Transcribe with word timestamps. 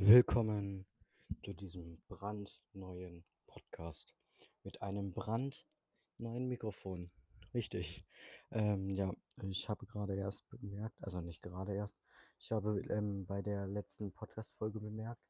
Willkommen 0.00 0.86
zu 1.42 1.52
diesem 1.54 2.00
brandneuen 2.06 3.24
Podcast 3.48 4.14
mit 4.62 4.80
einem 4.80 5.12
brandneuen 5.12 6.46
Mikrofon. 6.46 7.10
Richtig. 7.52 8.06
Ähm, 8.52 8.90
ja, 8.90 9.12
ich 9.42 9.68
habe 9.68 9.86
gerade 9.86 10.14
erst 10.14 10.48
bemerkt, 10.50 11.02
also 11.02 11.20
nicht 11.20 11.42
gerade 11.42 11.74
erst, 11.74 11.98
ich 12.38 12.52
habe 12.52 12.80
ähm, 12.90 13.26
bei 13.26 13.42
der 13.42 13.66
letzten 13.66 14.12
Podcast-Folge 14.12 14.78
bemerkt, 14.78 15.20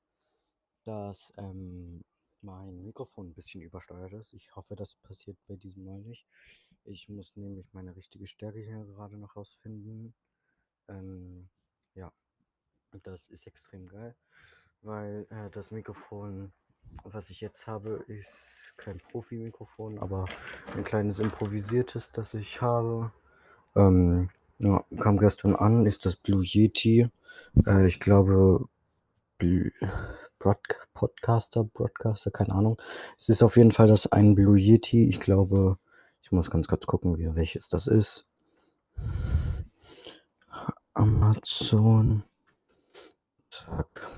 dass 0.85 1.33
ähm, 1.39 2.05
mein 2.43 2.85
Mikrofon 2.85 3.29
ein 3.29 3.35
bisschen 3.35 3.63
übersteuert 3.63 4.13
ist. 4.13 4.35
Ich 4.35 4.55
hoffe, 4.55 4.77
das 4.77 4.97
passiert 4.97 5.39
bei 5.47 5.57
diesem 5.57 5.87
Mal 5.87 6.03
nicht. 6.03 6.29
Ich 6.85 7.09
muss 7.09 7.35
nämlich 7.37 7.73
meine 7.73 7.97
richtige 7.97 8.27
Stärke 8.27 8.59
hier 8.59 8.85
gerade 8.85 9.17
noch 9.17 9.35
rausfinden. 9.35 10.15
Ähm, 10.89 11.49
ja, 11.95 12.13
das 13.03 13.29
ist 13.29 13.47
extrem 13.47 13.89
geil, 13.89 14.15
weil 14.83 15.27
äh, 15.31 15.51
das 15.51 15.71
Mikrofon, 15.71 16.53
was 17.05 17.31
ich 17.31 17.41
jetzt 17.41 17.67
habe, 17.67 18.05
ist 18.07 18.75
kein 18.77 18.99
Profi-Mikrofon, 18.99 19.99
aber 19.99 20.27
ein 20.77 20.85
kleines 20.85 21.19
improvisiertes, 21.19 22.11
das 22.13 22.35
ich 22.35 22.61
habe. 22.61 23.13
Ähm, 23.77 24.31
ja, 24.59 24.85
kam 25.01 25.19
gestern 25.19 25.55
an, 25.55 25.87
ist 25.87 26.07
das 26.07 26.17
Blue 26.17 26.45
Yeti. 26.45 27.09
Äh, 27.67 27.87
ich 27.87 28.01
glaube, 28.01 28.69
Broad 30.39 30.59
Podcaster, 30.95 31.65
Broadcaster, 31.65 32.31
keine 32.31 32.55
Ahnung. 32.55 32.81
Es 33.17 33.29
ist 33.29 33.43
auf 33.43 33.57
jeden 33.57 33.73
Fall 33.73 33.87
das 33.87 34.11
ein 34.11 34.35
Blue 34.35 34.59
Yeti. 34.59 35.09
Ich 35.09 35.21
glaube, 35.21 35.79
ich 36.23 36.33
muss 36.33 36.51
ganz 36.51 36.69
kurz 36.69 36.87
gucken, 36.87 37.19
wie, 37.19 37.35
welches 37.35 37.69
das 37.69 37.87
ist. 37.87 38.27
Amazon. 40.95 42.25
Zack. 43.51 44.18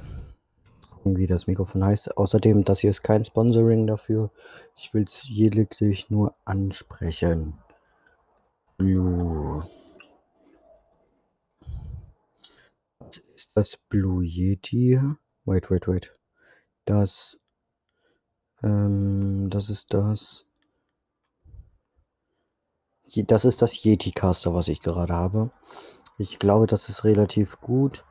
Wie 1.04 1.26
das 1.26 1.46
Mikrofon 1.46 1.84
heißt. 1.84 2.16
Außerdem, 2.18 2.64
das 2.64 2.80
hier 2.80 2.90
ist 2.90 3.02
kein 3.02 3.24
Sponsoring 3.24 3.86
dafür. 3.86 4.30
Ich 4.76 4.92
will 4.92 5.04
es 5.04 5.26
lediglich 5.28 6.10
nur 6.10 6.34
ansprechen. 6.44 7.54
Blue. 8.76 9.66
Was 12.98 13.18
ist 13.34 13.56
das 13.56 13.76
Blue 13.88 14.24
Yeti? 14.24 15.00
Wait, 15.44 15.70
wait, 15.70 15.88
wait. 15.88 16.14
Das. 16.84 17.38
Ähm, 18.62 19.48
das 19.48 19.70
ist 19.70 19.94
das. 19.94 20.44
Das 23.14 23.44
ist 23.44 23.62
das 23.62 23.84
Yeti 23.84 24.12
Caster, 24.12 24.54
was 24.54 24.68
ich 24.68 24.80
gerade 24.80 25.14
habe. 25.14 25.50
Ich 26.18 26.38
glaube, 26.38 26.66
das 26.66 26.88
ist 26.88 27.04
relativ 27.04 27.60
gut. 27.60 28.04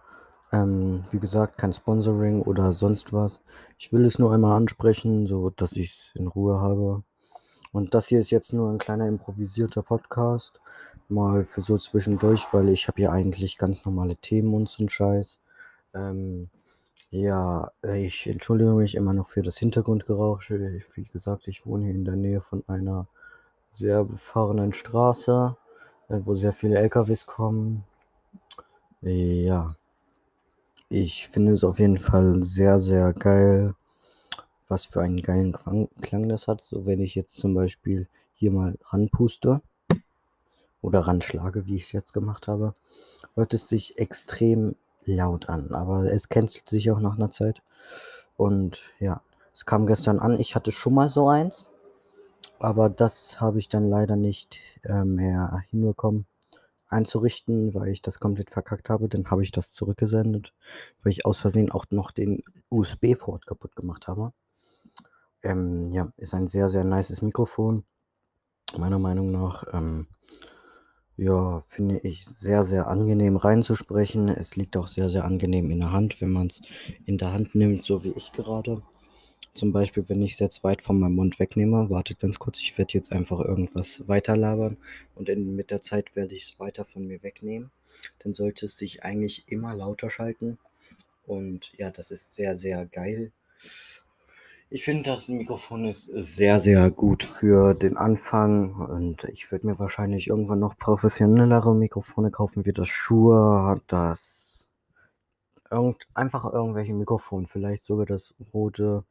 Ähm, 0.52 1.04
wie 1.12 1.20
gesagt, 1.20 1.58
kein 1.58 1.74
Sponsoring 1.74 2.42
oder 2.42 2.72
sonst 2.72 3.14
was. 3.14 3.42
Ich 3.78 3.94
will 3.94 4.06
es 4.06 4.20
nur 4.20 4.34
einmal 4.34 4.58
ansprechen, 4.58 5.28
so 5.28 5.50
dass 5.52 5.74
ich 5.74 5.92
es 5.92 6.12
in 6.16 6.28
Ruhe 6.28 6.60
habe. 6.60 7.04
Und 7.72 7.94
das 7.94 8.08
hier 8.08 8.20
ist 8.20 8.32
jetzt 8.32 8.54
nur 8.54 8.72
ein 8.72 8.80
kleiner 8.80 9.08
improvisierter 9.08 9.84
Podcast. 9.84 10.60
Mal 11.08 11.44
für 11.44 11.62
so 11.62 11.78
zwischendurch, 11.78 12.48
weil 12.52 12.70
ich 12.70 12.88
habe 12.88 12.98
hier 12.98 13.12
eigentlich 13.12 13.58
ganz 13.58 13.86
normale 13.86 14.16
Themen 14.16 14.54
und 14.56 14.70
so 14.70 14.84
ein 14.84 14.90
Scheiß. 14.90 15.40
Ähm, 15.94 16.50
ja, 17.12 17.72
ich 17.96 18.28
entschuldige 18.28 18.72
mich 18.72 18.96
immer 18.96 19.14
noch 19.14 19.28
für 19.28 19.42
das 19.44 19.58
Hintergrundgerausche. 19.58 20.80
Wie 20.96 21.04
gesagt, 21.04 21.48
ich 21.48 21.66
wohne 21.66 21.86
hier 21.86 21.96
in 21.96 22.06
der 22.06 22.16
Nähe 22.16 22.42
von 22.42 22.64
einer 22.68 23.08
sehr 23.68 24.04
befahrenen 24.06 24.74
Straße, 24.74 25.56
äh, 26.10 26.20
wo 26.26 26.36
sehr 26.36 26.54
viele 26.54 26.78
LKWs 26.78 27.26
kommen. 27.28 27.84
Ja, 29.02 29.76
ich 30.90 31.30
finde 31.30 31.52
es 31.52 31.64
auf 31.64 31.80
jeden 31.80 32.00
Fall 32.00 32.42
sehr, 32.42 32.80
sehr 32.80 33.14
geil, 33.14 33.76
was 34.68 34.86
für 34.86 35.02
einen 35.02 35.22
geilen 35.22 35.56
Klang 36.02 36.28
das 36.28 36.48
hat. 36.48 36.62
So, 36.62 36.86
wenn 36.86 37.00
ich 37.00 37.14
jetzt 37.16 37.36
zum 37.36 37.54
Beispiel 37.54 38.08
hier 38.34 38.52
mal 38.52 38.78
ranpuste 38.86 39.62
oder 40.82 41.02
ranschlage, 41.02 41.68
wie 41.68 41.76
ich 41.76 41.84
es 41.84 41.92
jetzt 41.92 42.14
gemacht 42.14 42.48
habe, 42.48 42.74
hört 43.36 43.54
es 43.54 43.70
sich 43.70 44.00
extrem 44.00 44.76
laut 45.06 45.48
an. 45.48 45.74
Aber 45.74 46.12
es 46.12 46.28
cancelt 46.28 46.68
sich 46.68 46.90
auch 46.90 47.00
nach 47.00 47.16
einer 47.16 47.30
Zeit. 47.30 47.62
Und 48.36 48.82
ja, 49.00 49.22
es 49.54 49.66
kam 49.66 49.86
gestern 49.86 50.20
an. 50.20 50.40
Ich 50.40 50.56
hatte 50.56 50.72
schon 50.72 50.96
mal 50.96 51.10
so 51.10 51.30
eins. 51.30 51.66
Aber 52.58 52.90
das 52.90 53.40
habe 53.40 53.60
ich 53.60 53.70
dann 53.70 53.90
leider 53.90 54.16
nicht 54.16 54.60
äh, 54.84 55.04
mehr 55.06 55.62
hinbekommen 55.70 56.26
einzurichten, 56.90 57.74
weil 57.74 57.90
ich 57.90 58.02
das 58.02 58.20
komplett 58.20 58.50
verkackt 58.50 58.90
habe. 58.90 59.08
Dann 59.08 59.30
habe 59.30 59.44
ich 59.44 59.52
das 59.52 59.72
zurückgesendet, 59.72 60.54
weil 61.04 61.12
ich 61.12 61.26
aus 61.26 61.40
Versehen 61.40 61.72
auch 61.72 61.86
noch 61.90 62.12
den 62.12 62.42
USB-Port 62.70 63.46
kaputt 63.46 63.76
gemacht 63.76 64.08
habe. 64.08 64.34
Ähm, 65.42 65.92
ja, 65.92 66.12
ist 66.18 66.34
ein 66.34 66.48
sehr, 66.48 66.70
sehr 66.70 66.84
nices 66.84 67.22
Mikrofon. 67.22 67.86
Meiner 68.78 69.00
Meinung 69.00 69.32
nach, 69.32 69.64
ähm, 69.74 70.08
ja, 71.16 71.60
finde 71.62 72.00
ich 72.00 72.26
sehr, 72.26 72.64
sehr 72.64 72.88
angenehm 72.88 73.36
reinzusprechen. 73.36 74.30
Es 74.30 74.56
liegt 74.56 74.78
auch 74.78 74.88
sehr, 74.88 75.10
sehr 75.10 75.26
angenehm 75.26 75.70
in 75.72 75.80
der 75.80 75.92
Hand, 75.92 76.22
wenn 76.22 76.32
man 76.32 76.48
es 76.48 76.62
in 77.06 77.18
der 77.18 77.34
Hand 77.34 77.56
nimmt, 77.56 77.84
so 77.84 78.04
wie 78.04 78.12
ich 78.12 78.32
gerade. 78.32 78.82
Zum 79.54 79.72
Beispiel, 79.74 80.08
wenn 80.08 80.22
ich 80.22 80.34
es 80.34 80.40
jetzt 80.40 80.64
weit 80.64 80.82
von 80.82 81.00
meinem 81.00 81.16
Mund 81.16 81.40
wegnehme, 81.40 81.90
wartet 81.90 82.20
ganz 82.20 82.40
kurz, 82.40 82.60
ich 82.60 82.78
werde 82.78 82.94
jetzt 82.94 83.12
einfach 83.12 83.40
irgendwas 83.40 84.08
weiterlabern 84.08 84.78
und 85.16 85.28
in, 85.28 85.56
mit 85.56 85.72
der 85.72 85.82
Zeit 85.82 86.16
werde 86.16 86.36
ich 86.36 86.44
es 86.44 86.60
weiter 86.60 86.86
von 86.86 87.06
mir 87.06 87.24
wegnehmen. 87.24 87.72
Dann 88.20 88.34
sollte 88.34 88.68
es 88.68 88.78
sich 88.78 89.04
eigentlich 89.04 89.44
immer 89.48 89.76
lauter 89.76 90.10
schalten. 90.10 90.58
Und 91.26 91.74
ja, 91.78 91.92
das 91.92 92.12
ist 92.12 92.34
sehr, 92.34 92.56
sehr 92.56 92.86
geil. 92.86 93.32
Ich 94.72 94.84
finde, 94.84 95.04
das 95.04 95.28
Mikrofon 95.30 95.86
ist 95.86 96.06
sehr, 96.06 96.60
sehr 96.60 96.92
gut 96.92 97.24
für 97.24 97.74
den 97.74 97.98
Anfang 97.98 98.76
und 98.76 99.24
ich 99.26 99.52
würde 99.52 99.66
mir 99.66 99.80
wahrscheinlich 99.80 100.28
irgendwann 100.28 100.60
noch 100.60 100.78
professionellere 100.78 101.74
Mikrofone 101.74 102.30
kaufen, 102.30 102.66
wie 102.66 102.74
das 102.74 102.88
Shure, 102.88 103.82
das 103.88 104.49
irgend, 105.72 106.08
einfach 106.14 106.46
irgendwelche 106.52 106.94
Mikrofone, 106.94 107.48
vielleicht 107.48 107.84
sogar 107.84 108.06
das 108.06 108.34
rote, 108.54 109.04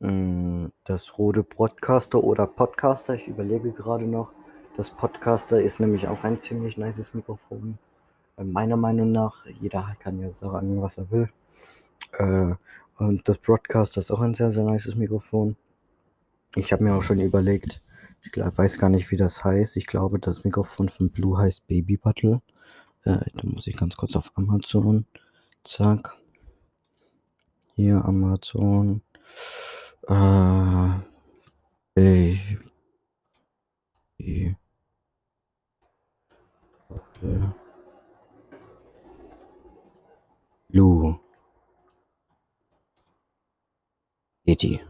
mh, 0.00 0.10
mm, 0.10 0.72
das 0.84 1.18
rote 1.18 1.42
Broadcaster 1.42 2.22
oder 2.22 2.46
Podcaster. 2.46 3.14
Ich 3.14 3.28
überlege 3.28 3.72
gerade 3.72 4.06
noch. 4.06 4.32
Das 4.76 4.90
Podcaster 4.90 5.60
ist 5.60 5.78
nämlich 5.78 6.08
auch 6.08 6.24
ein 6.24 6.40
ziemlich 6.40 6.76
nices 6.76 7.14
Mikrofon. 7.14 7.78
Meiner 8.36 8.76
Meinung 8.76 9.12
nach, 9.12 9.46
jeder 9.60 9.94
kann 10.00 10.18
ja 10.18 10.30
sagen, 10.30 10.82
was 10.82 10.98
er 10.98 11.10
will. 11.12 11.30
Äh, 12.18 12.54
und 12.98 13.28
das 13.28 13.38
Broadcaster 13.38 14.00
ist 14.00 14.10
auch 14.10 14.20
ein 14.20 14.34
sehr, 14.34 14.50
sehr 14.50 14.64
nices 14.64 14.96
Mikrofon. 14.96 15.56
Ich 16.56 16.72
habe 16.72 16.84
mir 16.84 16.94
auch 16.94 17.02
schon 17.02 17.20
überlegt, 17.20 17.82
ich 18.22 18.36
weiß 18.36 18.78
gar 18.78 18.90
nicht, 18.90 19.10
wie 19.10 19.16
das 19.16 19.44
heißt. 19.44 19.76
Ich 19.76 19.86
glaube, 19.86 20.18
das 20.18 20.44
Mikrofon 20.44 20.88
von 20.88 21.10
Blue 21.10 21.38
heißt 21.38 21.66
Baby 21.66 21.96
Battle. 21.96 22.40
Äh, 23.04 23.18
da 23.34 23.42
muss 23.44 23.66
ich 23.66 23.76
ganz 23.76 23.96
kurz 23.96 24.16
auf 24.16 24.32
Amazon. 24.36 25.06
Zack. 25.64 26.16
Hier 27.74 28.04
Amazon. 28.04 29.02
Äh, 30.06 30.90
Baby. 31.94 32.54
Blue. 40.68 41.18
Yeti. 44.44 44.80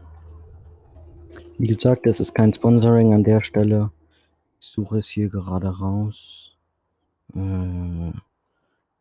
Wie 1.57 1.67
gesagt, 1.67 2.05
es 2.05 2.19
ist 2.19 2.35
kein 2.35 2.51
Sponsoring 2.51 3.13
an 3.13 3.23
der 3.23 3.41
Stelle. 3.41 3.91
Ich 4.59 4.67
suche 4.67 4.99
es 4.99 5.07
hier 5.07 5.29
gerade 5.29 5.69
raus. 5.69 6.57
Äh, 7.33 8.11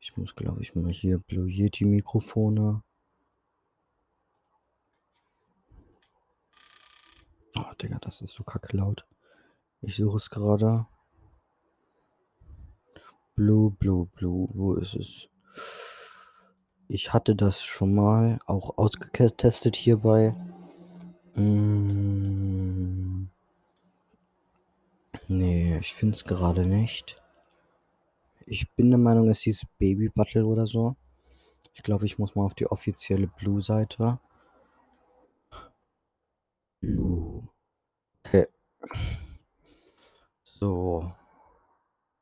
ich 0.04 0.18
muss, 0.18 0.36
glaube 0.36 0.60
ich, 0.60 0.74
mal 0.74 0.92
hier 0.92 1.18
Blue 1.18 1.48
Yeti 1.48 1.86
Mikrofone. 1.86 2.82
Oh, 7.56 7.72
Digga, 7.80 7.98
das 8.00 8.20
ist 8.20 8.34
so 8.34 8.44
kacke 8.44 8.76
laut. 8.76 9.06
Ich 9.80 9.96
suche 9.96 10.18
es 10.18 10.28
gerade. 10.28 10.86
Blue, 13.34 13.70
Blue, 13.70 14.04
Blue. 14.04 14.46
Wo 14.52 14.74
ist 14.74 14.94
es? 14.94 15.30
Ich 16.86 17.14
hatte 17.14 17.34
das 17.34 17.62
schon 17.62 17.94
mal 17.94 18.40
auch 18.44 18.76
ausgetestet 18.76 19.74
hierbei. 19.74 20.32
Mm. 21.34 23.30
Nee, 25.28 25.78
ich 25.78 25.94
finde 25.94 26.14
es 26.14 26.26
gerade 26.26 26.66
nicht. 26.66 27.23
Ich 28.46 28.70
bin 28.74 28.90
der 28.90 28.98
Meinung, 28.98 29.28
es 29.28 29.40
hieß 29.40 29.64
Baby 29.78 30.10
Battle 30.10 30.44
oder 30.44 30.66
so. 30.66 30.96
Ich 31.72 31.82
glaube, 31.82 32.04
ich 32.04 32.18
muss 32.18 32.34
mal 32.34 32.44
auf 32.44 32.54
die 32.54 32.66
offizielle 32.66 33.26
Blue-Seite. 33.26 34.20
Blue. 36.80 37.48
Okay. 38.20 38.46
So. 40.42 41.12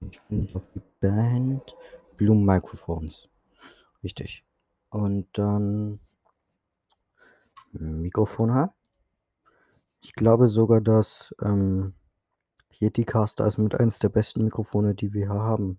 Ich 0.00 0.20
finde 0.20 0.54
auf 0.54 0.62
die 0.74 0.82
Band 1.00 1.76
Blue 2.16 2.36
Microphones. 2.36 3.28
Richtig. 4.02 4.44
Und 4.90 5.26
dann 5.32 5.98
Mikrofone. 7.72 8.72
Ich 10.00 10.14
glaube 10.14 10.48
sogar, 10.48 10.80
dass 10.80 11.34
ähm, 11.42 11.94
Yeticaster 12.70 13.46
ist 13.46 13.58
mit 13.58 13.74
eins 13.78 13.98
der 13.98 14.08
besten 14.08 14.44
Mikrofone, 14.44 14.94
die 14.94 15.12
wir 15.14 15.26
hier 15.26 15.40
haben, 15.40 15.78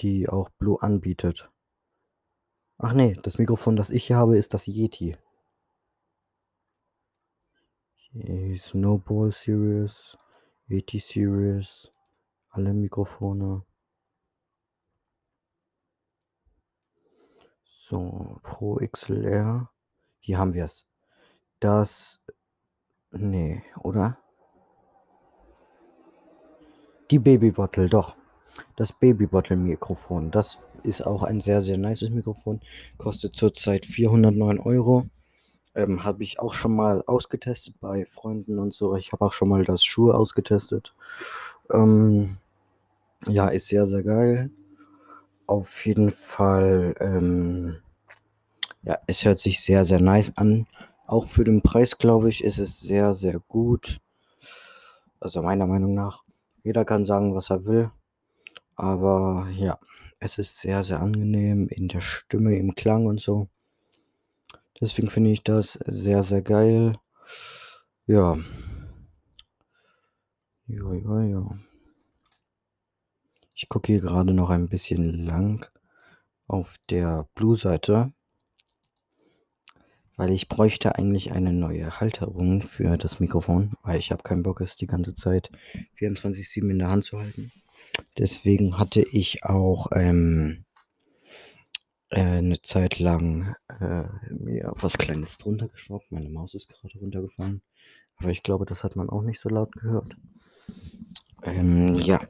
die 0.00 0.28
auch 0.28 0.50
Blue 0.50 0.80
anbietet. 0.80 1.50
Ach 2.78 2.92
nee, 2.94 3.12
das 3.22 3.38
Mikrofon, 3.38 3.76
das 3.76 3.90
ich 3.90 4.06
hier 4.06 4.16
habe, 4.16 4.38
ist 4.38 4.54
das 4.54 4.66
Yeti. 4.66 5.16
Snowball 8.56 9.30
Series, 9.30 10.16
Yeti 10.66 10.98
Series, 10.98 11.92
alle 12.48 12.72
Mikrofone. 12.74 13.64
So, 17.62 18.38
Pro 18.42 18.76
XLR. 18.76 19.70
Hier 20.20 20.38
haben 20.38 20.54
wir 20.54 20.64
es. 20.64 20.86
Das. 21.58 22.20
Nee, 23.10 23.62
oder? 23.82 24.18
Die 27.10 27.18
Babybottle, 27.18 27.88
doch. 27.88 28.19
Das 28.76 28.92
Babybottle-Mikrofon. 28.92 30.30
Das 30.30 30.58
ist 30.82 31.06
auch 31.06 31.22
ein 31.22 31.40
sehr, 31.40 31.62
sehr 31.62 31.78
nices 31.78 32.10
Mikrofon. 32.10 32.60
Kostet 32.98 33.36
zurzeit 33.36 33.86
409 33.86 34.58
Euro. 34.58 35.06
Ähm, 35.74 36.02
habe 36.02 36.22
ich 36.22 36.40
auch 36.40 36.54
schon 36.54 36.74
mal 36.74 37.04
ausgetestet 37.06 37.74
bei 37.80 38.06
Freunden 38.06 38.58
und 38.58 38.74
so. 38.74 38.96
Ich 38.96 39.12
habe 39.12 39.24
auch 39.24 39.32
schon 39.32 39.48
mal 39.48 39.64
das 39.64 39.84
Schuhe 39.84 40.14
ausgetestet. 40.14 40.94
Ähm, 41.72 42.38
ja, 43.26 43.48
ist 43.48 43.68
sehr, 43.68 43.86
sehr 43.86 44.02
geil 44.02 44.50
auf 45.50 45.84
jeden 45.84 46.10
Fall, 46.10 46.94
ähm, 47.00 47.76
ja, 48.82 48.98
es 49.08 49.24
hört 49.24 49.40
sich 49.40 49.60
sehr, 49.60 49.84
sehr 49.84 50.00
nice 50.00 50.32
an. 50.36 50.68
Auch 51.08 51.26
für 51.26 51.42
den 51.42 51.60
Preis, 51.60 51.98
glaube 51.98 52.28
ich, 52.28 52.44
ist 52.44 52.58
es 52.58 52.80
sehr, 52.80 53.14
sehr 53.14 53.40
gut. 53.40 53.98
Also 55.18 55.42
meiner 55.42 55.66
Meinung 55.66 55.92
nach. 55.92 56.22
Jeder 56.62 56.84
kann 56.84 57.04
sagen, 57.04 57.34
was 57.34 57.50
er 57.50 57.66
will. 57.66 57.90
Aber 58.80 59.46
ja, 59.52 59.78
es 60.20 60.38
ist 60.38 60.58
sehr, 60.58 60.82
sehr 60.82 61.00
angenehm 61.00 61.68
in 61.68 61.88
der 61.88 62.00
Stimme, 62.00 62.56
im 62.56 62.74
Klang 62.74 63.04
und 63.04 63.20
so. 63.20 63.50
Deswegen 64.80 65.10
finde 65.10 65.32
ich 65.32 65.42
das 65.42 65.74
sehr, 65.84 66.22
sehr 66.22 66.40
geil. 66.40 66.94
Ja. 68.06 68.38
Ja, 70.66 70.94
ja, 70.94 71.24
ja. 71.24 71.58
Ich 73.54 73.68
gucke 73.68 73.92
hier 73.92 74.00
gerade 74.00 74.32
noch 74.32 74.48
ein 74.48 74.70
bisschen 74.70 75.26
lang 75.26 75.70
auf 76.46 76.76
der 76.88 77.28
Blue-Seite, 77.34 78.14
weil 80.16 80.30
ich 80.30 80.48
bräuchte 80.48 80.96
eigentlich 80.96 81.32
eine 81.32 81.52
neue 81.52 82.00
Halterung 82.00 82.62
für 82.62 82.96
das 82.96 83.20
Mikrofon, 83.20 83.74
weil 83.82 83.98
ich 83.98 84.10
habe 84.10 84.22
keinen 84.22 84.42
Bock, 84.42 84.62
es 84.62 84.76
die 84.76 84.86
ganze 84.86 85.14
Zeit 85.14 85.50
24/7 85.96 86.70
in 86.70 86.78
der 86.78 86.88
Hand 86.88 87.04
zu 87.04 87.18
halten. 87.18 87.52
Deswegen 88.18 88.78
hatte 88.78 89.00
ich 89.00 89.44
auch 89.44 89.88
ähm, 89.92 90.64
äh, 92.10 92.20
eine 92.20 92.60
Zeit 92.62 92.98
lang 92.98 93.54
äh, 93.80 94.04
mir 94.30 94.72
was 94.76 94.98
Kleines 94.98 95.38
drunter 95.38 95.68
geschraubt. 95.68 96.10
Meine 96.10 96.28
Maus 96.28 96.54
ist 96.54 96.68
gerade 96.68 96.98
runtergefallen, 96.98 97.62
aber 98.16 98.30
ich 98.30 98.42
glaube, 98.42 98.66
das 98.66 98.84
hat 98.84 98.96
man 98.96 99.08
auch 99.08 99.22
nicht 99.22 99.40
so 99.40 99.48
laut 99.48 99.72
gehört. 99.72 100.16
Ähm, 101.42 101.94
ja. 101.94 102.20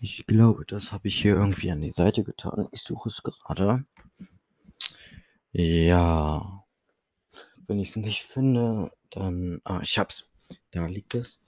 Ich 0.00 0.26
glaube, 0.26 0.64
das 0.64 0.92
habe 0.92 1.08
ich 1.08 1.20
hier 1.20 1.34
irgendwie 1.34 1.70
an 1.70 1.80
die 1.80 1.90
Seite 1.90 2.22
getan. 2.22 2.68
Ich 2.70 2.82
suche 2.82 3.08
es 3.08 3.22
gerade. 3.22 3.84
Ja. 5.52 6.64
Wenn 7.66 7.80
ich 7.80 7.90
es 7.90 7.96
nicht 7.96 8.22
finde, 8.22 8.92
dann. 9.10 9.60
Ah, 9.64 9.80
ich 9.82 9.98
hab's. 9.98 10.30
Da 10.70 10.86
liegt 10.86 11.14
es. 11.14 11.38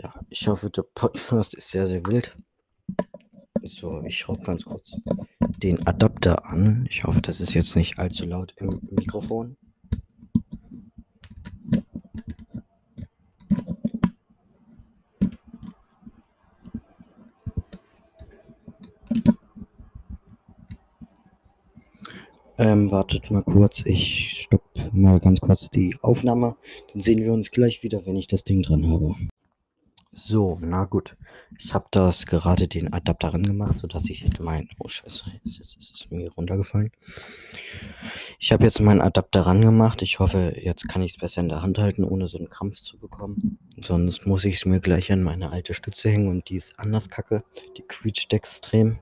Ja, 0.00 0.14
ich 0.30 0.46
hoffe, 0.46 0.70
der 0.70 0.82
Podcast 0.82 1.54
ist 1.54 1.70
sehr, 1.70 1.88
sehr 1.88 2.06
wild. 2.06 2.36
So, 3.64 4.00
ich 4.04 4.16
schraube 4.16 4.42
ganz 4.44 4.64
kurz 4.64 4.96
den 5.56 5.84
Adapter 5.88 6.46
an. 6.46 6.86
Ich 6.88 7.02
hoffe, 7.02 7.20
das 7.20 7.40
ist 7.40 7.54
jetzt 7.54 7.74
nicht 7.74 7.98
allzu 7.98 8.24
laut 8.24 8.54
im 8.58 8.80
Mikrofon. 8.92 9.56
Ähm, 22.56 22.90
wartet 22.92 23.32
mal 23.32 23.42
kurz, 23.42 23.82
ich 23.84 24.42
stopp 24.44 24.62
mal 24.92 25.18
ganz 25.18 25.40
kurz 25.40 25.70
die 25.70 25.96
Aufnahme. 26.02 26.56
Dann 26.92 27.00
sehen 27.00 27.20
wir 27.20 27.32
uns 27.32 27.50
gleich 27.50 27.82
wieder, 27.82 28.06
wenn 28.06 28.16
ich 28.16 28.28
das 28.28 28.44
Ding 28.44 28.62
dran 28.62 28.88
habe. 28.88 29.16
So, 30.18 30.58
na 30.60 30.84
gut. 30.84 31.16
Ich 31.60 31.72
habe 31.74 31.86
das 31.92 32.26
gerade 32.26 32.66
den 32.66 32.92
Adapter 32.92 33.28
ran 33.28 33.44
gemacht, 33.44 33.78
sodass 33.78 34.04
ich 34.06 34.26
mein. 34.40 34.68
Oh 34.80 34.88
Scheiße, 34.88 35.30
jetzt, 35.32 35.58
jetzt 35.58 35.76
ist 35.76 35.94
es 35.94 36.10
mir 36.10 36.28
runtergefallen. 36.32 36.90
Ich 38.40 38.50
habe 38.50 38.64
jetzt 38.64 38.80
meinen 38.80 39.00
Adapter 39.00 39.42
ran 39.42 39.60
gemacht. 39.60 40.02
Ich 40.02 40.18
hoffe, 40.18 40.54
jetzt 40.60 40.88
kann 40.88 41.02
ich 41.02 41.12
es 41.12 41.18
besser 41.18 41.40
in 41.40 41.48
der 41.48 41.62
Hand 41.62 41.78
halten, 41.78 42.02
ohne 42.02 42.26
so 42.26 42.36
einen 42.36 42.50
Krampf 42.50 42.80
zu 42.80 42.98
bekommen. 42.98 43.58
Sonst 43.80 44.26
muss 44.26 44.44
ich 44.44 44.56
es 44.56 44.64
mir 44.66 44.80
gleich 44.80 45.12
an 45.12 45.22
meine 45.22 45.52
alte 45.52 45.72
Stütze 45.72 46.10
hängen 46.10 46.26
und 46.26 46.48
die 46.48 46.56
ist 46.56 46.80
anders 46.80 47.10
kacke. 47.10 47.44
Die 47.76 47.82
quietscht 47.82 48.32
extrem. 48.32 48.98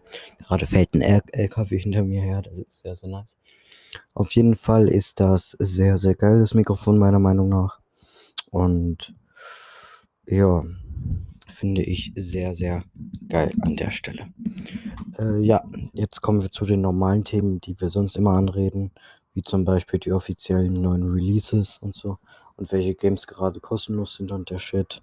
Gerade 0.47 0.67
fällt 0.67 0.93
ein 0.93 1.01
LKW 1.01 1.79
hinter 1.79 2.03
mir 2.03 2.21
her. 2.21 2.43
Das 2.43 2.59
ist 2.59 2.83
sehr, 2.83 2.95
sehr 2.95 3.09
nice. 3.09 3.39
Auf 4.13 4.33
jeden 4.33 4.55
Fall 4.55 4.87
ist 4.87 5.19
das 5.21 5.57
sehr, 5.59 5.97
sehr 5.97 6.15
geiles 6.15 6.53
Mikrofon, 6.53 6.99
meiner 6.99 7.21
Meinung 7.21 7.49
nach. 7.49 7.81
Und 8.51 9.15
ja, 10.27 10.63
finde 11.47 11.83
ich 11.83 12.13
sehr, 12.17 12.55
sehr 12.55 12.85
geil 13.29 13.53
an 13.63 13.77
der 13.77 13.91
Stelle. 13.91 14.29
Äh, 15.19 15.41
ja, 15.41 15.65
jetzt 15.93 16.21
kommen 16.21 16.43
wir 16.43 16.51
zu 16.51 16.65
den 16.65 16.81
normalen 16.83 17.25
Themen, 17.25 17.61
die 17.61 17.81
wir 17.81 17.89
sonst 17.89 18.17
immer 18.17 18.33
anreden, 18.33 18.91
wie 19.35 19.43
zum 19.43 19.65
Beispiel 19.65 19.99
die 19.99 20.13
offiziellen 20.13 20.75
neuen 20.75 21.11
Releases 21.13 21.79
und 21.79 21.95
so 21.95 22.19
und 22.57 22.73
welche 22.73 22.95
Games 22.95 23.27
gerade 23.27 23.61
kostenlos 23.61 24.15
sind 24.15 24.33
und 24.33 24.51
der 24.51 24.59
Shit. 24.59 25.03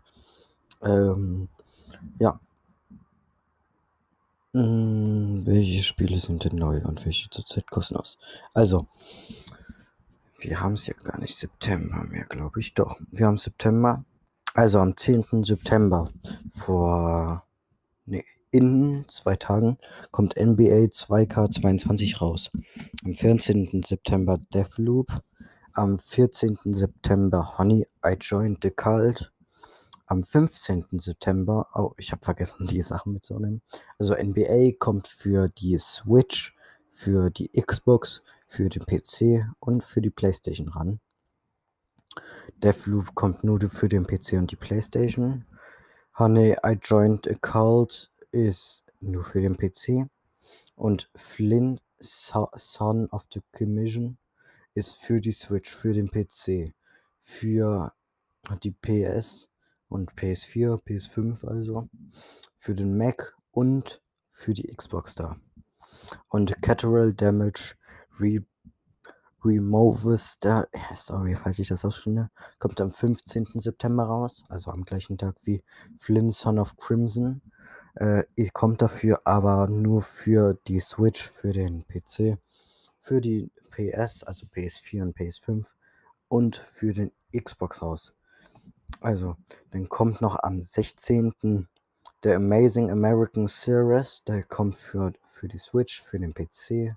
Ähm, 0.81 1.49
ja. 2.19 2.39
Hm, 4.53 5.41
welche 5.45 5.81
Spiele 5.81 6.19
sind 6.19 6.43
denn 6.43 6.57
neu 6.57 6.81
und 6.83 7.03
welche 7.05 7.29
zurzeit 7.29 7.69
kostenlos? 7.71 8.17
Also, 8.53 8.87
wir 10.37 10.61
haben 10.61 10.73
es 10.73 10.87
ja 10.87 10.93
gar 11.03 11.19
nicht 11.19 11.35
September 11.35 12.03
mehr, 12.03 12.25
glaube 12.25 12.59
ich. 12.59 12.73
Doch, 12.73 12.99
wir 13.11 13.25
haben 13.25 13.37
September. 13.37 14.03
Also 14.55 14.79
am 14.79 14.95
10. 14.95 15.43
September 15.43 16.11
vor, 16.51 17.43
nee, 18.05 18.23
in 18.51 19.03
zwei 19.07 19.35
Tagen 19.35 19.79
kommt 20.11 20.35
NBA 20.37 20.89
2K22 20.91 22.19
raus. 22.19 22.51
Am 23.03 23.15
14. 23.15 23.81
September 23.83 24.37
Deathloop. 24.53 25.07
Am 25.73 25.97
14. 25.97 26.59
September 26.65 27.57
Honey, 27.57 27.87
I 28.05 28.15
Joined 28.19 28.59
the 28.61 28.69
Cult. 28.69 29.33
Am 30.05 30.21
15. 30.21 30.85
September, 30.99 31.65
oh, 31.73 31.93
ich 31.97 32.11
habe 32.11 32.23
vergessen, 32.23 32.67
die 32.67 32.83
Sachen 32.83 33.13
mitzunehmen. 33.13 33.63
Also 33.97 34.13
NBA 34.13 34.73
kommt 34.77 35.07
für 35.07 35.47
die 35.47 35.79
Switch, 35.79 36.55
für 36.91 37.31
die 37.31 37.49
Xbox, 37.59 38.21
für 38.47 38.69
den 38.69 38.85
PC 38.85 39.47
und 39.59 39.83
für 39.83 40.01
die 40.01 40.11
PlayStation 40.11 40.67
ran. 40.67 40.99
Deathloop 42.57 43.15
kommt 43.15 43.43
nur 43.43 43.59
für 43.69 43.89
den 43.89 44.05
PC 44.05 44.33
und 44.33 44.51
die 44.51 44.55
PlayStation. 44.55 45.45
Honey, 46.17 46.55
I 46.65 46.77
Joined 46.81 47.27
a 47.27 47.35
Cult 47.35 48.11
ist 48.31 48.85
nur 48.99 49.23
für 49.23 49.41
den 49.41 49.57
PC. 49.57 50.09
Und 50.75 51.09
Flynn, 51.15 51.79
Son 51.99 53.07
of 53.11 53.25
the 53.33 53.41
Commission, 53.51 54.17
ist 54.73 54.97
für 54.97 55.21
die 55.21 55.31
Switch, 55.31 55.71
für 55.71 55.93
den 55.93 56.09
PC, 56.09 56.73
für 57.21 57.93
die 58.63 58.71
PS 58.71 59.49
und 59.89 60.13
PS4, 60.13 60.81
PS5 60.83 61.45
also, 61.45 61.87
für 62.57 62.73
den 62.73 62.97
Mac 62.97 63.35
und 63.51 64.01
für 64.31 64.53
die 64.53 64.67
Xbox 64.67 65.15
da. 65.15 65.37
Und 66.29 66.59
Collateral 66.61 67.13
Damage 67.13 67.75
Re 68.19 68.43
Removes 69.43 70.39
der, 70.39 70.67
sorry, 70.95 71.35
falls 71.35 71.59
ich 71.59 71.67
das 71.67 71.85
ausspreche, 71.85 72.29
kommt 72.59 72.79
am 72.81 72.91
15. 72.91 73.47
September 73.55 74.03
raus, 74.03 74.43
also 74.49 74.71
am 74.71 74.83
gleichen 74.83 75.17
Tag 75.17 75.35
wie 75.43 75.63
Flynn 75.97 76.29
Son 76.29 76.59
of 76.59 76.77
Crimson. 76.77 77.41
Äh, 77.95 78.23
kommt 78.53 78.81
dafür 78.81 79.21
aber 79.25 79.67
nur 79.67 80.01
für 80.01 80.55
die 80.67 80.79
Switch, 80.79 81.29
für 81.29 81.51
den 81.51 81.85
PC, 81.87 82.37
für 83.01 83.21
die 83.21 83.51
PS, 83.69 84.23
also 84.23 84.45
PS4 84.47 85.03
und 85.03 85.17
PS5 85.17 85.65
und 86.27 86.55
für 86.55 86.93
den 86.93 87.11
Xbox 87.35 87.81
raus. 87.81 88.13
Also, 89.01 89.35
dann 89.71 89.89
kommt 89.89 90.21
noch 90.21 90.37
am 90.41 90.61
16. 90.61 91.67
der 92.23 92.37
Amazing 92.37 92.89
American 92.89 93.47
Series, 93.47 94.23
der 94.25 94.43
kommt 94.43 94.77
für, 94.77 95.13
für 95.25 95.47
die 95.47 95.57
Switch, 95.57 96.01
für 96.01 96.19
den 96.19 96.33
PC, 96.33 96.95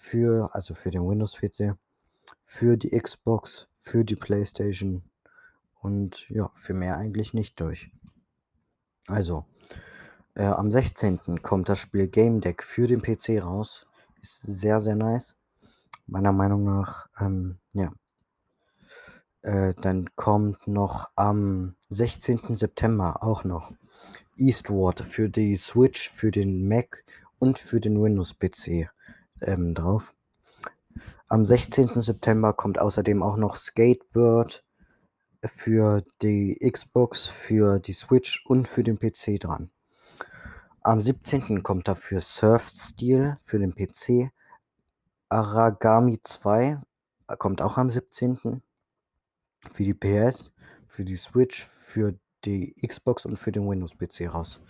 für, 0.00 0.54
also 0.54 0.72
für 0.72 0.88
den 0.90 1.06
Windows-PC, 1.06 1.76
für 2.46 2.78
die 2.78 2.98
Xbox, 2.98 3.68
für 3.82 4.02
die 4.02 4.16
PlayStation 4.16 5.02
und 5.82 6.26
ja, 6.30 6.50
für 6.54 6.72
mehr 6.72 6.96
eigentlich 6.96 7.34
nicht 7.34 7.60
durch. 7.60 7.92
Also, 9.06 9.44
äh, 10.34 10.46
am 10.46 10.72
16. 10.72 11.42
kommt 11.42 11.68
das 11.68 11.80
Spiel 11.80 12.08
Game 12.08 12.40
Deck 12.40 12.62
für 12.62 12.86
den 12.86 13.02
PC 13.02 13.42
raus. 13.42 13.86
Ist 14.22 14.40
sehr, 14.40 14.80
sehr 14.80 14.96
nice. 14.96 15.36
Meiner 16.06 16.32
Meinung 16.32 16.64
nach, 16.64 17.06
ähm, 17.20 17.58
ja. 17.74 17.92
Äh, 19.42 19.74
dann 19.82 20.08
kommt 20.16 20.66
noch 20.66 21.10
am 21.14 21.76
16. 21.90 22.56
September 22.56 23.22
auch 23.22 23.44
noch 23.44 23.70
Eastward 24.38 25.00
für 25.00 25.28
die 25.28 25.56
Switch, 25.56 26.10
für 26.10 26.30
den 26.30 26.66
Mac 26.66 27.04
und 27.38 27.58
für 27.58 27.80
den 27.80 28.02
Windows-PC 28.02 28.88
ähm, 29.42 29.74
drauf. 29.74 30.14
Am 31.28 31.44
16. 31.44 32.00
September 32.00 32.52
kommt 32.52 32.78
außerdem 32.78 33.22
auch 33.22 33.36
noch 33.36 33.56
Skatebird 33.56 34.64
für 35.44 36.02
die 36.22 36.58
Xbox, 36.58 37.26
für 37.26 37.78
die 37.78 37.92
Switch 37.92 38.44
und 38.46 38.68
für 38.68 38.82
den 38.82 38.98
PC 38.98 39.40
dran. 39.40 39.70
Am 40.82 41.00
17. 41.00 41.62
kommt 41.62 41.88
dafür 41.88 42.20
Surf 42.20 42.68
Steel 42.68 43.38
für 43.42 43.58
den 43.58 43.74
PC. 43.74 44.32
Aragami 45.28 46.20
2 46.22 46.80
kommt 47.38 47.62
auch 47.62 47.76
am 47.76 47.90
17. 47.90 48.62
Für 49.70 49.84
die 49.84 49.94
PS, 49.94 50.52
für 50.88 51.04
die 51.04 51.16
Switch, 51.16 51.66
für 51.66 52.14
die 52.44 52.74
Xbox 52.86 53.26
und 53.26 53.36
für 53.36 53.52
den 53.52 53.68
Windows-PC 53.68 54.32
raus. 54.32 54.60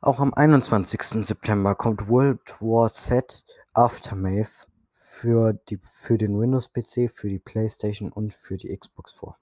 Auch 0.00 0.18
am 0.18 0.34
21. 0.34 1.24
September 1.24 1.76
kommt 1.76 2.08
World 2.08 2.60
War 2.60 2.88
Z 2.88 3.44
Aftermath 3.74 4.68
für, 4.92 5.52
die, 5.52 5.78
für 5.82 6.18
den 6.18 6.38
Windows-PC, 6.38 7.10
für 7.10 7.28
die 7.28 7.38
PlayStation 7.38 8.12
und 8.12 8.34
für 8.34 8.56
die 8.56 8.76
Xbox 8.76 9.12
vor. 9.12 9.38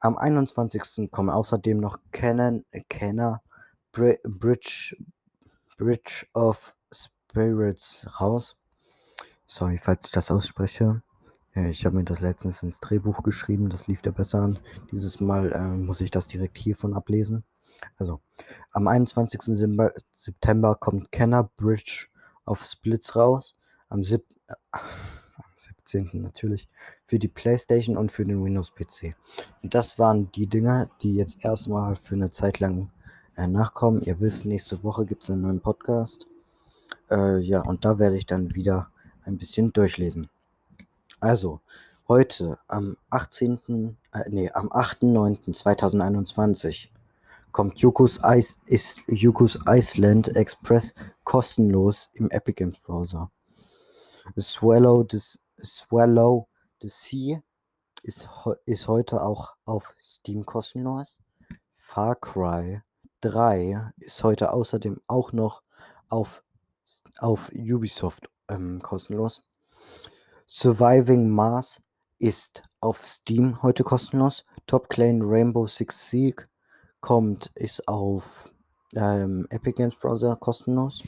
Am 0.00 0.16
21. 0.16 1.10
kommen 1.10 1.30
außerdem 1.30 1.78
noch 1.78 1.98
Canon, 2.12 2.64
Kenner 2.88 3.42
Bridge, 3.92 4.96
Bridge 5.76 6.26
of 6.34 6.76
Spirits 6.92 8.06
raus. 8.20 8.56
Sorry, 9.46 9.78
falls 9.78 10.04
ich 10.06 10.12
das 10.12 10.30
ausspreche. 10.30 11.02
Ich 11.54 11.84
habe 11.84 11.96
mir 11.96 12.04
das 12.04 12.20
letztens 12.20 12.62
ins 12.62 12.78
Drehbuch 12.78 13.22
geschrieben, 13.24 13.68
das 13.68 13.88
lief 13.88 14.02
da 14.02 14.12
besser 14.12 14.40
an. 14.42 14.58
Dieses 14.92 15.18
Mal 15.18 15.52
äh, 15.52 15.60
muss 15.60 16.00
ich 16.00 16.10
das 16.10 16.28
direkt 16.28 16.58
hiervon 16.58 16.94
ablesen. 16.94 17.42
Also, 17.96 18.20
am 18.70 18.86
21. 18.86 19.40
September 20.12 20.76
kommt 20.76 21.10
Kenner 21.10 21.50
Bridge 21.56 22.08
of 22.48 22.62
Splits 22.62 23.14
raus. 23.16 23.54
Am, 23.88 24.02
sieb 24.02 24.24
äh, 24.48 24.54
am 24.72 24.82
17. 25.54 26.10
natürlich 26.14 26.68
für 27.04 27.18
die 27.18 27.28
PlayStation 27.28 27.96
und 27.96 28.12
für 28.12 28.24
den 28.24 28.44
Windows-PC. 28.44 29.14
Und 29.62 29.74
das 29.74 29.98
waren 29.98 30.30
die 30.32 30.46
Dinger, 30.46 30.88
die 31.02 31.16
jetzt 31.16 31.44
erstmal 31.44 31.96
für 31.96 32.14
eine 32.14 32.30
Zeit 32.30 32.60
lang 32.60 32.90
äh, 33.36 33.46
nachkommen. 33.46 34.02
Ihr 34.02 34.20
wisst, 34.20 34.44
nächste 34.44 34.82
Woche 34.82 35.06
gibt 35.06 35.22
es 35.22 35.30
einen 35.30 35.42
neuen 35.42 35.60
Podcast. 35.60 36.26
Äh, 37.10 37.38
ja, 37.38 37.60
und 37.60 37.84
da 37.84 37.98
werde 37.98 38.16
ich 38.16 38.26
dann 38.26 38.54
wieder 38.54 38.90
ein 39.24 39.38
bisschen 39.38 39.72
durchlesen. 39.72 40.28
Also, 41.20 41.60
heute 42.08 42.58
am 42.68 42.96
18., 43.10 43.96
äh, 44.12 44.30
nee, 44.30 44.50
am 44.50 44.68
8.9.2021 44.68 46.88
kommt 47.58 47.80
Yukos, 47.80 48.20
Ice, 48.22 48.56
ist 48.66 49.02
Yukos 49.08 49.58
Iceland 49.66 50.28
Express 50.36 50.94
kostenlos 51.24 52.08
im 52.12 52.30
Epic 52.30 52.54
Games 52.54 52.78
Browser. 52.78 53.32
Swallow 54.38 55.04
the, 55.10 55.18
Swallow 55.64 56.46
the 56.80 56.88
Sea 56.88 57.42
ist, 58.04 58.28
ist 58.64 58.86
heute 58.86 59.20
auch 59.20 59.56
auf 59.64 59.92
Steam 60.00 60.46
kostenlos. 60.46 61.18
Far 61.72 62.14
Cry 62.14 62.80
3 63.22 63.90
ist 63.96 64.22
heute 64.22 64.52
außerdem 64.52 65.00
auch 65.08 65.32
noch 65.32 65.64
auf, 66.10 66.44
auf 67.18 67.50
Ubisoft 67.52 68.30
ähm, 68.48 68.80
kostenlos. 68.80 69.42
Surviving 70.46 71.28
Mars 71.28 71.82
ist 72.20 72.62
auf 72.78 73.04
Steam 73.04 73.60
heute 73.62 73.82
kostenlos. 73.82 74.44
Top 74.68 74.88
Clan 74.88 75.22
Rainbow 75.22 75.66
Six 75.66 76.08
Siege 76.08 76.44
kommt, 77.00 77.50
ist 77.54 77.88
auf 77.88 78.52
ähm, 78.94 79.46
Epic 79.50 79.76
Games 79.76 79.96
Browser 79.96 80.36
kostenlos. 80.36 81.02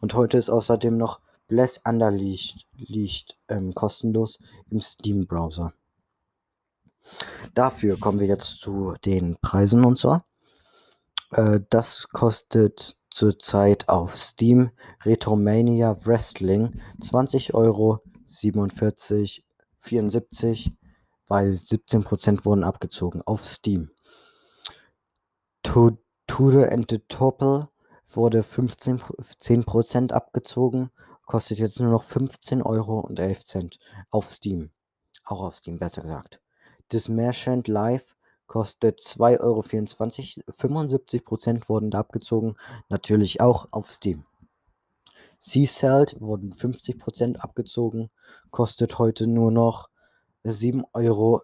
Und 0.00 0.14
heute 0.14 0.38
ist 0.38 0.50
außerdem 0.50 0.96
noch 0.96 1.20
Bless 1.48 1.80
Underleashed 1.84 2.66
liegt, 2.76 3.38
ähm, 3.48 3.74
kostenlos 3.74 4.38
im 4.70 4.80
Steam 4.80 5.26
Browser. 5.26 5.72
Dafür 7.54 7.98
kommen 7.98 8.20
wir 8.20 8.26
jetzt 8.26 8.60
zu 8.60 8.94
den 9.04 9.36
Preisen 9.40 9.84
und 9.84 9.96
so. 9.98 10.20
Äh, 11.32 11.60
das 11.70 12.08
kostet 12.08 12.96
zurzeit 13.10 13.88
auf 13.88 14.14
Steam 14.16 14.70
Retromania 15.04 15.96
Wrestling 16.04 16.80
20 17.00 17.54
Euro 17.54 18.00
47, 18.24 19.44
74, 19.78 20.72
weil 21.26 21.48
17% 21.50 22.44
wurden 22.44 22.64
abgezogen 22.64 23.22
auf 23.22 23.44
Steam. 23.44 23.90
Tudor 26.26 26.70
and 26.70 26.90
the 26.90 26.98
Topple 27.08 27.68
wurde 28.06 28.42
15, 28.42 29.00
10% 29.00 30.12
abgezogen, 30.12 30.90
kostet 31.26 31.58
jetzt 31.58 31.80
nur 31.80 31.90
noch 31.90 32.02
15 32.02 32.62
Euro 32.62 33.00
und 33.00 33.18
11 33.18 33.44
Cent 33.44 33.78
auf 34.10 34.30
Steam. 34.30 34.70
Auch 35.24 35.42
auf 35.42 35.56
Steam, 35.56 35.78
besser 35.78 36.02
gesagt. 36.02 36.40
Das 36.88 37.08
Merchant 37.08 37.68
Live 37.68 38.16
kostet 38.46 39.00
2,24 39.00 39.40
Euro, 39.40 39.60
75% 39.60 41.68
wurden 41.68 41.90
da 41.90 41.98
abgezogen, 41.98 42.56
natürlich 42.88 43.40
auch 43.40 43.68
auf 43.72 43.90
Steam. 43.90 44.24
Sea-Salt 45.38 46.20
wurden 46.20 46.52
50% 46.52 47.36
abgezogen, 47.36 48.10
kostet 48.50 48.98
heute 48.98 49.26
nur 49.26 49.50
noch 49.50 49.88
7,49 50.44 50.84
Euro, 50.94 51.42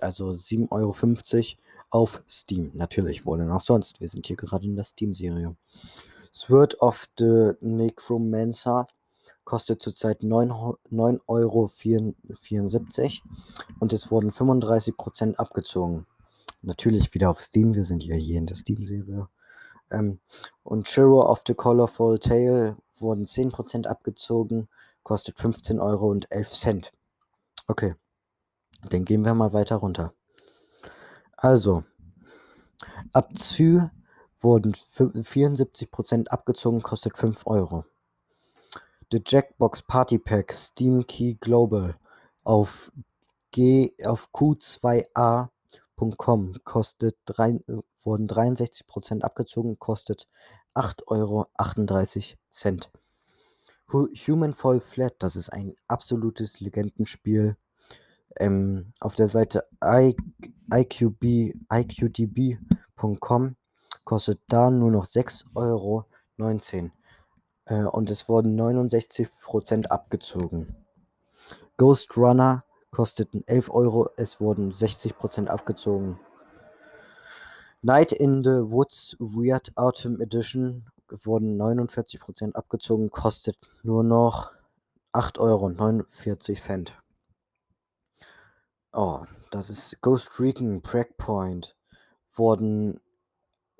also 0.00 0.30
7,50 0.30 0.70
Euro 0.70 0.92
auf 1.90 2.22
Steam. 2.28 2.70
Natürlich, 2.74 3.26
wo 3.26 3.36
denn 3.36 3.50
auch 3.50 3.60
sonst? 3.60 4.00
Wir 4.00 4.08
sind 4.08 4.26
hier 4.26 4.36
gerade 4.36 4.66
in 4.66 4.76
der 4.76 4.84
Steam-Serie. 4.84 5.56
Sword 6.32 6.80
of 6.80 7.08
the 7.18 7.52
Necromancer 7.60 8.86
kostet 9.44 9.82
zurzeit 9.82 10.20
9,74 10.22 11.20
Euro 11.26 11.70
und 13.80 13.92
es 13.92 14.10
wurden 14.10 14.30
35% 14.30 15.34
abgezogen. 15.36 16.06
Natürlich 16.62 17.12
wieder 17.14 17.30
auf 17.30 17.40
Steam, 17.40 17.74
wir 17.74 17.84
sind 17.84 18.04
ja 18.04 18.14
hier 18.14 18.38
in 18.38 18.46
der 18.46 18.54
Steam-Serie. 18.54 19.28
Ähm, 19.90 20.20
und 20.62 20.88
Shiro 20.88 21.28
of 21.28 21.42
the 21.46 21.54
Colorful 21.54 22.18
Tale 22.18 22.76
wurden 22.98 23.24
10% 23.24 23.86
abgezogen, 23.86 24.68
kostet 25.02 25.38
15 25.38 25.80
Euro 25.80 26.08
und 26.10 26.30
11 26.30 26.50
Cent. 26.50 26.92
Okay, 27.66 27.94
dann 28.88 29.04
gehen 29.04 29.24
wir 29.24 29.34
mal 29.34 29.52
weiter 29.52 29.76
runter. 29.76 30.12
Also, 31.42 31.84
Abzü 33.12 33.88
wurden 34.38 34.74
74% 34.74 36.28
abgezogen, 36.28 36.82
kostet 36.82 37.16
5 37.16 37.46
Euro. 37.46 37.84
The 39.10 39.22
Jackbox 39.26 39.82
Party 39.82 40.18
Pack 40.18 40.52
Steam 40.52 41.06
Key 41.06 41.38
Global 41.40 41.96
auf, 42.44 42.92
G, 43.50 43.94
auf 44.04 44.28
Q2A 44.34 45.48
Com 46.16 46.54
kostet 46.64 47.16
drei, 47.24 47.58
wurden 48.02 48.26
63% 48.26 49.22
abgezogen, 49.22 49.78
kostet 49.78 50.28
8,38 50.74 52.36
Euro. 53.92 54.08
Human 54.26 54.52
Fall 54.52 54.80
Flat, 54.80 55.14
das 55.18 55.36
ist 55.36 55.50
ein 55.50 55.74
absolutes 55.88 56.60
Legendenspiel. 56.60 57.56
Ähm, 58.38 58.92
auf 59.00 59.14
der 59.14 59.28
Seite 59.28 59.64
IQDB.com 61.72 63.56
kostet 64.04 64.40
da 64.48 64.70
nur 64.70 64.90
noch 64.90 65.04
6,19 65.04 65.54
Euro. 65.54 66.06
Äh, 67.66 67.84
und 67.84 68.10
es 68.10 68.28
wurden 68.28 68.60
69% 68.60 69.86
abgezogen. 69.86 70.74
Ghost 71.76 72.16
Runner 72.16 72.64
kosteten 72.90 73.42
11 73.46 73.70
Euro, 73.70 74.10
es 74.16 74.40
wurden 74.40 74.72
60% 74.72 75.46
abgezogen. 75.46 76.18
Night 77.82 78.12
in 78.12 78.44
the 78.44 78.70
Woods 78.70 79.16
Weird 79.18 79.72
Autumn 79.76 80.20
Edition 80.20 80.84
wurden 81.08 81.60
49% 81.60 82.54
abgezogen, 82.54 83.10
kostet 83.10 83.56
nur 83.82 84.04
noch 84.04 84.52
8,49 85.12 85.38
Euro. 85.40 86.99
Oh, 88.92 89.24
das 89.50 89.70
ist 89.70 90.00
Ghost 90.00 90.40
Recon 90.40 90.80
Breakpoint. 90.80 91.76
Wurden 92.32 93.00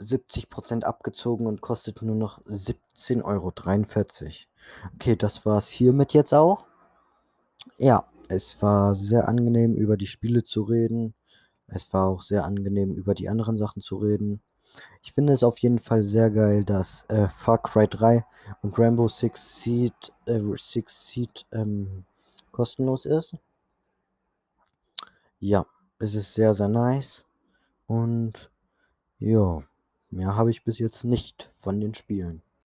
70% 0.00 0.84
abgezogen 0.84 1.46
und 1.46 1.60
kostet 1.60 2.02
nur 2.02 2.16
noch 2.16 2.40
17,43 2.46 3.24
Euro. 3.24 3.52
Okay, 4.94 5.16
das 5.16 5.44
war's 5.46 5.68
hiermit 5.68 6.14
jetzt 6.14 6.32
auch. 6.34 6.66
Ja, 7.78 8.06
Es 8.28 8.62
war 8.62 8.94
sehr 8.94 9.26
angenehm, 9.28 9.74
über 9.74 9.96
die 9.96 10.06
Spiele 10.06 10.44
zu 10.44 10.62
reden. 10.62 11.14
Es 11.66 11.92
war 11.92 12.06
auch 12.06 12.22
sehr 12.22 12.44
angenehm, 12.44 12.94
über 12.94 13.14
die 13.14 13.28
anderen 13.28 13.56
Sachen 13.56 13.82
zu 13.82 13.96
reden. 13.96 14.40
Ich 15.02 15.12
finde 15.12 15.32
es 15.32 15.42
auf 15.42 15.58
jeden 15.58 15.78
Fall 15.80 16.02
sehr 16.02 16.30
geil, 16.30 16.64
dass 16.64 17.04
äh, 17.08 17.28
Far 17.28 17.58
Cry 17.62 17.88
3 17.88 18.24
und 18.62 18.78
Rainbow 18.78 19.08
Six 19.08 19.62
Siege, 19.62 20.12
äh, 20.26 20.40
Six 20.56 21.10
Siege 21.10 21.42
ähm, 21.52 22.04
kostenlos 22.52 23.04
ist. 23.06 23.34
Ja, 25.40 25.66
es 25.98 26.14
ist 26.14 26.34
sehr, 26.34 26.54
sehr 26.54 26.68
nice. 26.68 27.26
Und 27.86 28.50
ja, 29.18 29.62
mehr 30.10 30.36
habe 30.36 30.50
ich 30.50 30.64
bis 30.64 30.78
jetzt 30.78 31.04
nicht 31.04 31.44
von 31.52 31.80
den 31.80 31.94
Spielen. 31.94 32.42